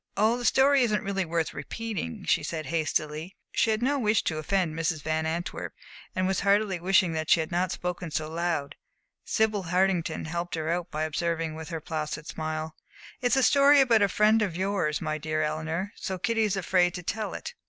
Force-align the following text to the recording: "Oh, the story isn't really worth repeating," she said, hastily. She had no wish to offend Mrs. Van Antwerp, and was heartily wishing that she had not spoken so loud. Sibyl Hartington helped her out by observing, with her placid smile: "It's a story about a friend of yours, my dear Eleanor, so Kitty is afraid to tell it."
"Oh, 0.17 0.35
the 0.35 0.45
story 0.45 0.81
isn't 0.81 1.03
really 1.03 1.25
worth 1.25 1.53
repeating," 1.53 2.25
she 2.25 2.41
said, 2.41 2.65
hastily. 2.65 3.35
She 3.51 3.69
had 3.69 3.83
no 3.83 3.99
wish 3.99 4.23
to 4.23 4.39
offend 4.39 4.73
Mrs. 4.73 5.03
Van 5.03 5.27
Antwerp, 5.27 5.75
and 6.15 6.25
was 6.25 6.39
heartily 6.39 6.79
wishing 6.79 7.13
that 7.13 7.29
she 7.29 7.39
had 7.39 7.51
not 7.51 7.71
spoken 7.71 8.09
so 8.09 8.27
loud. 8.27 8.73
Sibyl 9.25 9.65
Hartington 9.65 10.25
helped 10.25 10.55
her 10.55 10.71
out 10.71 10.89
by 10.89 11.03
observing, 11.03 11.53
with 11.53 11.69
her 11.69 11.79
placid 11.79 12.25
smile: 12.25 12.75
"It's 13.21 13.35
a 13.35 13.43
story 13.43 13.79
about 13.79 14.01
a 14.01 14.09
friend 14.09 14.41
of 14.41 14.57
yours, 14.57 15.01
my 15.01 15.19
dear 15.19 15.43
Eleanor, 15.43 15.93
so 15.95 16.17
Kitty 16.17 16.45
is 16.45 16.57
afraid 16.57 16.95
to 16.95 17.03
tell 17.03 17.35
it." 17.35 17.53